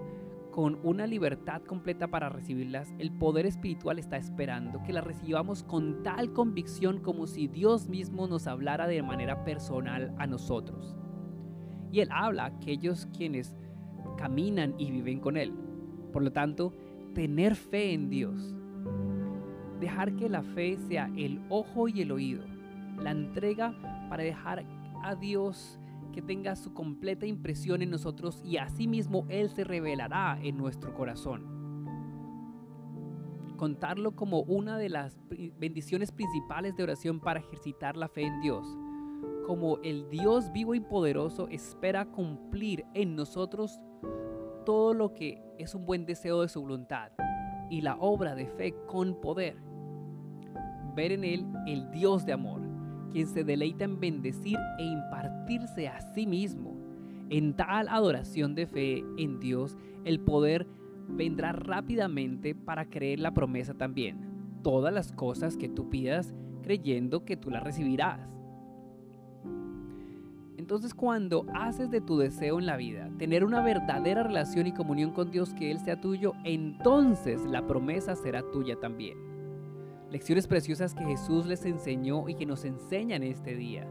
con 0.52 0.80
una 0.84 1.08
libertad 1.08 1.62
completa 1.62 2.08
para 2.08 2.30
recibirlas, 2.30 2.94
el 2.98 3.12
poder 3.12 3.46
espiritual 3.46 4.00
está 4.00 4.18
esperando 4.18 4.82
que 4.84 4.94
las 4.94 5.04
recibamos 5.04 5.64
con 5.64 6.04
tal 6.04 6.34
convicción 6.34 7.00
como 7.00 7.28
si 7.28 7.48
Dios 7.48 7.88
mismo 7.88 8.28
nos 8.28 8.48
hablara 8.48 8.88
de 8.88 9.02
manera 9.04 9.44
personal 9.44 10.14
a 10.18 10.28
nosotros. 10.28 10.96
Y 11.92 12.02
Él 12.02 12.10
habla 12.12 12.44
a 12.44 12.48
aquellos 12.48 13.08
quienes 13.16 13.56
caminan 14.18 14.76
y 14.78 14.92
viven 14.92 15.20
con 15.20 15.38
Él. 15.38 15.54
Por 16.12 16.24
lo 16.24 16.32
tanto, 16.32 16.74
tener 17.14 17.56
fe 17.56 17.94
en 17.94 18.10
Dios. 18.10 18.56
Dejar 19.80 20.16
que 20.16 20.30
la 20.30 20.44
fe 20.44 20.78
sea 20.88 21.10
el 21.16 21.42
ojo 21.50 21.88
y 21.88 22.02
el 22.02 22.12
oído. 22.12 22.44
La 23.02 23.12
entrega 23.12 23.74
para 24.10 24.24
dejar 24.24 24.66
a 25.04 25.16
Dios 25.16 25.79
que 26.12 26.22
tenga 26.22 26.56
su 26.56 26.74
completa 26.74 27.26
impresión 27.26 27.82
en 27.82 27.90
nosotros 27.90 28.42
y 28.44 28.58
asimismo 28.58 29.26
Él 29.30 29.50
se 29.50 29.64
revelará 29.64 30.40
en 30.42 30.58
nuestro 30.58 30.94
corazón. 30.94 31.60
Contarlo 33.58 34.16
como 34.16 34.42
una 34.42 34.78
de 34.78 34.90
las 34.90 35.20
bendiciones 35.58 36.12
principales 36.12 36.76
de 36.78 36.84
oración 36.84 37.20
para 37.20 37.42
ejercitar 37.42 37.98
la 37.98 38.08
fe 38.08 38.24
en 38.24 38.40
Dios. 38.42 38.66
Como 39.46 39.80
el 39.80 40.10
Dios 40.10 40.52
vivo 40.54 40.76
y 40.76 40.80
poderoso 40.80 41.48
espera 41.50 42.06
cumplir 42.06 42.86
en 42.94 43.16
nosotros 43.16 43.80
todo 44.66 44.94
lo 44.94 45.14
que 45.14 45.42
es 45.58 45.76
un 45.76 45.86
buen 45.86 46.06
deseo 46.06 46.42
de 46.42 46.48
su 46.48 46.62
voluntad 46.62 47.12
y 47.70 47.82
la 47.82 47.96
obra 47.96 48.36
de 48.36 48.48
fe 48.48 48.74
con 48.88 49.20
poder. 49.20 49.58
Ver 50.96 51.12
en 51.12 51.24
Él 51.24 51.46
el 51.68 51.92
Dios 51.92 52.26
de 52.26 52.34
amor 52.34 52.59
quien 53.10 53.28
se 53.28 53.44
deleita 53.44 53.86
en 53.86 54.00
bendecir 54.00 54.58
e 54.78 54.84
impartirse 54.84 55.88
a 55.88 56.00
sí 56.14 56.26
mismo. 56.26 56.76
En 57.30 57.56
tal 57.56 57.88
adoración 57.90 58.56
de 58.56 58.66
fe 58.66 59.04
en 59.18 59.40
Dios, 59.40 59.78
el 60.04 60.20
poder 60.20 60.68
vendrá 61.08 61.52
rápidamente 61.52 62.56
para 62.56 62.90
creer 62.90 63.20
la 63.20 63.34
promesa 63.34 63.74
también. 63.74 64.18
Todas 64.64 64.94
las 64.94 65.12
cosas 65.12 65.58
que 65.58 65.70
tú 65.70 65.90
pidas 65.90 66.34
creyendo 66.64 67.26
que 67.26 67.38
tú 67.38 67.50
las 67.50 67.64
recibirás. 67.64 68.30
Entonces 70.58 70.94
cuando 70.94 71.46
haces 71.54 71.90
de 71.90 72.02
tu 72.02 72.18
deseo 72.18 72.60
en 72.60 72.66
la 72.66 72.78
vida 72.78 73.10
tener 73.18 73.44
una 73.44 73.62
verdadera 73.62 74.24
relación 74.24 74.68
y 74.68 74.74
comunión 74.74 75.12
con 75.12 75.32
Dios 75.32 75.54
que 75.54 75.72
Él 75.72 75.80
sea 75.80 76.00
tuyo, 76.00 76.34
entonces 76.44 77.44
la 77.46 77.66
promesa 77.66 78.16
será 78.16 78.44
tuya 78.52 78.76
también. 78.80 79.29
Lecciones 80.12 80.48
preciosas 80.48 80.96
que 80.96 81.06
Jesús 81.06 81.46
les 81.46 81.66
enseñó 81.66 82.28
y 82.28 82.36
que 82.36 82.48
nos 82.48 82.66
enseñan 82.66 83.22
este 83.22 83.56
día. 83.56 83.88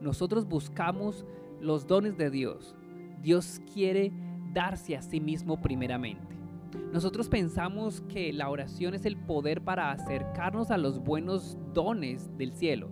Nosotros 0.00 0.48
buscamos 0.48 1.24
los 1.60 1.86
dones 1.86 2.16
de 2.16 2.28
Dios. 2.28 2.74
Dios 3.22 3.60
quiere 3.72 4.12
darse 4.52 4.96
a 4.96 5.02
sí 5.02 5.20
mismo 5.20 5.60
primeramente. 5.60 6.36
Nosotros 6.92 7.28
pensamos 7.28 8.00
que 8.08 8.32
la 8.32 8.48
oración 8.48 8.94
es 8.94 9.04
el 9.04 9.16
poder 9.16 9.62
para 9.62 9.92
acercarnos 9.92 10.72
a 10.72 10.78
los 10.78 10.98
buenos 10.98 11.56
dones 11.72 12.36
del 12.36 12.52
cielo, 12.52 12.88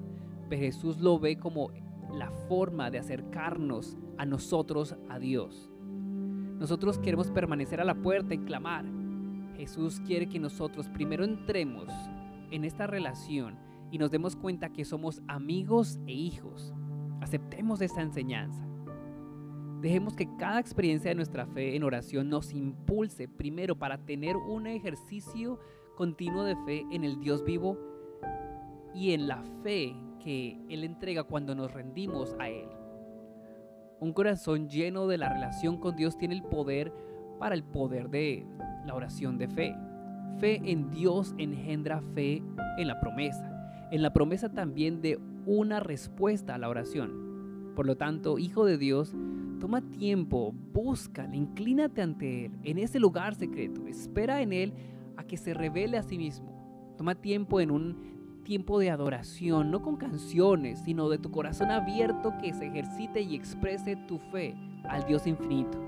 pero 0.49 0.63
Jesús 0.63 1.01
lo 1.01 1.19
ve 1.19 1.37
como 1.37 1.71
la 2.13 2.31
forma 2.49 2.91
de 2.91 2.99
acercarnos 2.99 3.97
a 4.19 4.25
nosotros, 4.25 4.95
a 5.09 5.19
Dios. 5.19 5.69
Nosotros 6.59 6.99
queremos 6.99 7.31
permanecer 7.31 7.81
a 7.81 7.85
la 7.85 7.97
puerta 7.97 8.35
y 8.35 8.39
clamar. 8.39 8.85
Jesús 9.57 10.01
quiere 10.07 10.29
que 10.29 10.39
nosotros 10.39 10.89
primero 10.89 11.25
entremos 11.25 11.89
en 12.51 12.65
esta 12.65 12.87
relación 12.87 13.59
y 13.91 13.99
nos 13.99 14.11
demos 14.11 14.37
cuenta 14.37 14.71
que 14.71 14.85
somos 14.85 15.23
amigos 15.29 15.99
e 16.07 16.13
hijos. 16.13 16.75
Aceptemos 17.21 17.81
esta 17.81 18.03
enseñanza. 18.03 18.65
Dejemos 19.81 20.17
que 20.17 20.29
cada 20.37 20.59
experiencia 20.59 21.11
de 21.11 21.15
nuestra 21.15 21.47
fe 21.47 21.77
en 21.77 21.85
oración 21.85 22.29
nos 22.29 22.53
impulse 22.53 23.29
primero 23.29 23.77
para 23.77 23.99
tener 23.99 24.37
un 24.37 24.67
ejercicio 24.67 25.61
continuo 25.97 26.45
de 26.45 26.57
fe 26.65 26.85
en 26.91 27.05
el 27.05 27.21
Dios 27.21 27.45
vivo 27.45 27.79
y 28.95 29.13
en 29.13 29.29
la 29.29 29.43
fe 29.63 29.95
que 30.19 30.59
Él 30.69 30.85
entrega 30.85 31.25
cuando 31.25 31.55
nos 31.55 31.73
rendimos 31.73 32.35
a 32.41 32.49
Él. 32.49 32.69
Un 34.01 34.13
corazón 34.13 34.69
lleno 34.69 35.07
de 35.07 35.19
la 35.19 35.29
relación 35.29 35.79
con 35.79 35.97
Dios 35.97 36.19
tiene 36.19 36.35
el 36.35 36.43
poder 36.43 36.93
para 37.39 37.55
el 37.55 37.65
poder 37.65 38.11
de 38.11 38.47
la 38.85 38.95
oración 38.95 39.39
de 39.39 39.49
fe. 39.49 39.77
Fe 40.39 40.61
en 40.65 40.91
Dios 40.91 41.35
engendra 41.39 42.01
fe 42.15 42.43
en 42.79 42.89
la 42.89 43.01
promesa, 43.01 43.89
en 43.91 44.03
la 44.03 44.13
promesa 44.13 44.51
también 44.51 45.03
de 45.03 45.19
una 45.47 45.81
respuesta 45.81 46.55
a 46.55 46.59
la 46.59 46.69
oración. 46.69 47.73
Por 47.75 47.87
lo 47.87 47.97
tanto, 47.97 48.39
Hijo 48.39 48.65
de 48.65 48.79
Dios, 48.79 49.15
toma 49.61 49.81
tiempo, 49.83 50.53
búscale, 50.73 51.37
inclínate 51.37 52.03
ante 52.03 52.47
Él, 52.47 52.53
en 52.63 52.79
ese 52.79 53.01
lugar 53.01 53.35
secreto, 53.35 53.87
espera 53.87 54.43
en 54.43 54.53
Él 54.53 54.73
a 55.17 55.25
que 55.25 55.37
se 55.37 55.55
revele 55.55 55.97
a 55.97 56.03
sí 56.03 56.19
mismo. 56.19 56.95
Toma 56.97 57.15
tiempo 57.15 57.61
en 57.61 57.71
un 57.71 58.43
tiempo 58.45 58.79
de 58.79 58.91
adoración, 58.91 59.71
no 59.71 59.83
con 59.83 59.97
canciones, 59.97 60.81
sino 60.81 61.09
de 61.09 61.19
tu 61.19 61.31
corazón 61.31 61.71
abierto 61.71 62.33
que 62.41 62.55
se 62.55 62.67
ejercite 62.67 63.21
y 63.21 63.35
exprese 63.35 63.97
tu 64.09 64.19
fe 64.19 64.55
al 64.85 65.07
Dios 65.07 65.27
infinito. 65.27 65.79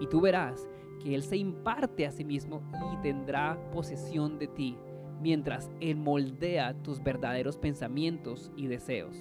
Y 0.00 0.06
tú 0.06 0.20
verás 0.20 0.68
que 1.02 1.14
Él 1.14 1.22
se 1.22 1.36
imparte 1.36 2.06
a 2.06 2.12
sí 2.12 2.24
mismo 2.24 2.62
y 2.92 3.02
tendrá 3.02 3.58
posesión 3.72 4.38
de 4.38 4.46
ti, 4.46 4.76
mientras 5.20 5.70
Él 5.80 5.96
moldea 5.96 6.74
tus 6.82 7.02
verdaderos 7.02 7.58
pensamientos 7.58 8.52
y 8.56 8.66
deseos. 8.66 9.16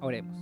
Oremos. 0.00 0.38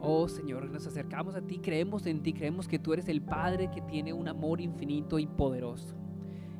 Oh 0.00 0.28
Señor, 0.28 0.70
nos 0.70 0.86
acercamos 0.86 1.34
a 1.34 1.42
ti, 1.42 1.58
creemos 1.58 2.06
en 2.06 2.22
ti, 2.22 2.32
creemos 2.32 2.68
que 2.68 2.78
tú 2.78 2.92
eres 2.92 3.08
el 3.08 3.22
Padre 3.22 3.70
que 3.70 3.80
tiene 3.80 4.12
un 4.12 4.28
amor 4.28 4.60
infinito 4.60 5.18
y 5.18 5.26
poderoso. 5.26 5.94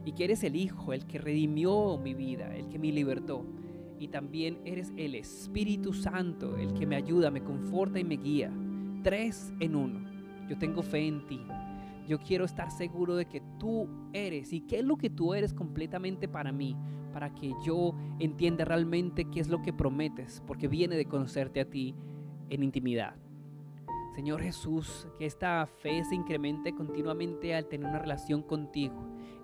Y 0.06 0.12
que 0.12 0.24
eres 0.24 0.44
el 0.44 0.56
Hijo, 0.56 0.92
el 0.92 1.06
que 1.06 1.18
redimió 1.18 1.98
mi 1.98 2.14
vida, 2.14 2.54
el 2.54 2.68
que 2.68 2.78
me 2.78 2.92
libertó. 2.92 3.44
y 3.96 4.08
también 4.08 4.58
eres 4.64 4.92
el 4.96 5.14
Espíritu 5.14 5.92
Santo, 5.94 6.58
el 6.58 6.74
que 6.74 6.84
me 6.86 6.96
ayuda, 6.96 7.30
me 7.30 7.42
conforta 7.42 7.98
y 7.98 8.04
me 8.04 8.16
guía. 8.16 8.50
Tres 9.02 9.52
en 9.60 9.76
uno. 9.76 10.13
Yo 10.48 10.58
tengo 10.58 10.82
fe 10.82 11.06
en 11.06 11.26
ti. 11.26 11.40
Yo 12.06 12.18
quiero 12.18 12.44
estar 12.44 12.70
seguro 12.70 13.16
de 13.16 13.26
que 13.26 13.42
tú 13.58 13.88
eres 14.12 14.52
y 14.52 14.60
qué 14.60 14.80
es 14.80 14.84
lo 14.84 14.96
que 14.96 15.10
tú 15.10 15.34
eres 15.34 15.54
completamente 15.54 16.28
para 16.28 16.52
mí, 16.52 16.76
para 17.12 17.34
que 17.34 17.52
yo 17.64 17.94
entienda 18.18 18.64
realmente 18.64 19.24
qué 19.26 19.40
es 19.40 19.48
lo 19.48 19.62
que 19.62 19.72
prometes, 19.72 20.42
porque 20.46 20.68
viene 20.68 20.96
de 20.96 21.06
conocerte 21.06 21.60
a 21.60 21.70
ti 21.70 21.94
en 22.50 22.62
intimidad. 22.62 23.16
Señor 24.14 24.42
Jesús, 24.42 25.08
que 25.18 25.26
esta 25.26 25.66
fe 25.66 26.04
se 26.04 26.14
incremente 26.14 26.72
continuamente 26.72 27.54
al 27.54 27.66
tener 27.66 27.88
una 27.88 27.98
relación 27.98 28.42
contigo. 28.42 28.94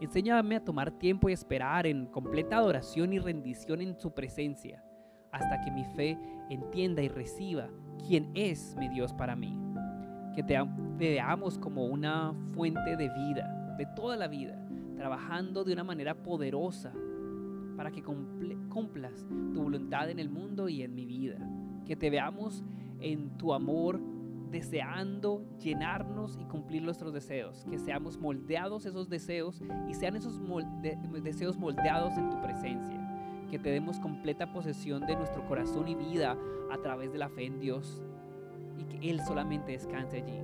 Enséñame 0.01 0.57
a 0.57 0.65
tomar 0.65 0.93
tiempo 0.93 1.29
y 1.29 1.33
esperar 1.33 1.87
en 1.87 2.07
completa 2.07 2.59
adoración 2.59 3.13
y 3.13 3.19
rendición 3.19 3.81
en 3.81 3.99
su 3.99 4.15
presencia, 4.15 4.85
hasta 5.33 5.61
que 5.61 5.73
mi 5.73 5.85
fe 5.85 6.17
entienda 6.51 7.03
y 7.03 7.09
reciba 7.09 7.69
quién 8.07 8.31
es 8.35 8.77
mi 8.79 8.89
Dios 8.89 9.13
para 9.13 9.35
mí. 9.35 9.59
Que 10.37 10.45
te, 10.45 10.57
veamos 11.01 11.57
como 11.57 11.87
una 11.87 12.35
fuente 12.53 12.95
de 12.95 13.09
vida, 13.09 13.75
de 13.79 13.87
toda 13.97 14.17
la 14.17 14.29
vida, 14.29 14.63
trabajando 14.99 15.65
de 15.65 15.73
una 15.73 15.83
manera 15.83 16.15
poderosa 16.15 16.93
para 17.75 17.91
que 17.91 18.03
cumplas 18.03 19.27
tu 19.55 19.63
voluntad 19.63 20.11
en 20.11 20.19
el 20.19 20.29
mundo 20.29 20.69
y 20.69 20.83
en 20.83 20.95
mi 20.95 21.07
vida. 21.07 21.39
Que 21.87 21.97
te 21.97 22.11
veamos 22.11 22.63
en 23.01 23.31
tu 23.39 23.55
amor 23.55 23.99
deseando 24.51 25.43
llenarnos 25.59 26.37
y 26.39 26.45
cumplir 26.45 26.83
nuestros 26.83 27.15
deseos, 27.15 27.65
que 27.71 27.79
seamos 27.79 28.19
moldeados 28.19 28.85
esos 28.85 29.09
deseos 29.09 29.63
y 29.89 29.95
sean 29.95 30.17
esos 30.17 30.39
deseos 31.23 31.57
moldeados 31.57 32.19
en 32.19 32.29
tu 32.29 32.43
presencia, 32.43 33.47
que 33.51 33.59
te 33.59 33.71
demos 33.71 33.99
completa 34.01 34.53
posesión 34.53 35.07
de 35.07 35.17
nuestro 35.17 35.47
corazón 35.47 35.89
y 35.89 35.95
vida 35.95 36.37
a 36.71 36.77
través 36.83 37.11
de 37.11 37.19
la 37.19 37.31
fe 37.31 37.47
en 37.47 37.59
Dios. 37.59 38.03
Y 38.77 38.85
que 38.85 39.11
Él 39.11 39.21
solamente 39.27 39.73
descanse 39.73 40.19
allí, 40.19 40.41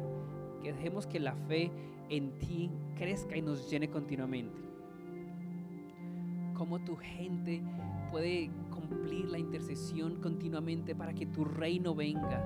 que 0.66 0.73
dejemos 0.73 1.06
que 1.06 1.20
la 1.20 1.32
fe 1.32 1.70
en 2.08 2.37
ti 2.40 2.73
crezca 2.96 3.37
y 3.37 3.40
nos 3.40 3.70
llene 3.70 3.88
continuamente. 3.88 4.58
Cómo 6.54 6.80
tu 6.80 6.96
gente 6.96 7.62
puede 8.11 8.50
cumplir 8.75 9.26
la 9.26 9.38
intercesión 9.38 10.16
continuamente 10.16 10.96
para 10.96 11.14
que 11.14 11.25
tu 11.25 11.44
reino 11.44 11.94
venga, 11.94 12.42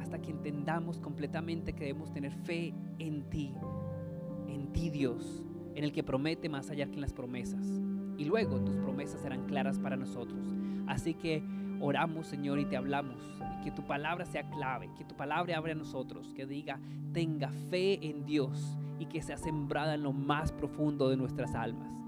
hasta 0.00 0.20
que 0.20 0.30
entendamos 0.30 1.00
completamente 1.00 1.72
que 1.72 1.86
debemos 1.86 2.12
tener 2.12 2.30
fe 2.30 2.72
en 3.00 3.28
ti, 3.28 3.52
en 4.46 4.72
ti 4.72 4.90
Dios, 4.90 5.42
en 5.74 5.82
el 5.82 5.92
que 5.92 6.04
promete 6.04 6.48
más 6.48 6.70
allá 6.70 6.86
que 6.86 6.94
en 6.94 7.00
las 7.00 7.12
promesas. 7.12 7.66
Y 8.18 8.24
luego 8.24 8.60
tus 8.60 8.76
promesas 8.76 9.20
serán 9.20 9.46
claras 9.46 9.80
para 9.80 9.96
nosotros. 9.96 10.46
Así 10.86 11.14
que 11.14 11.42
oramos, 11.80 12.26
Señor, 12.26 12.58
y 12.58 12.66
te 12.66 12.76
hablamos. 12.76 13.16
Y 13.58 13.64
que 13.64 13.70
tu 13.70 13.82
palabra 13.82 14.24
sea 14.24 14.48
clave, 14.50 14.90
que 14.96 15.04
tu 15.04 15.14
palabra 15.14 15.56
abre 15.56 15.72
a 15.72 15.76
nosotros, 15.76 16.32
que 16.34 16.46
diga, 16.46 16.78
tenga 17.12 17.50
fe 17.70 17.98
en 18.06 18.24
Dios 18.24 18.76
y 18.98 19.06
que 19.06 19.22
sea 19.22 19.36
sembrada 19.36 19.94
en 19.94 20.02
lo 20.02 20.12
más 20.12 20.52
profundo 20.52 21.08
de 21.08 21.16
nuestras 21.16 21.54
almas. 21.54 21.99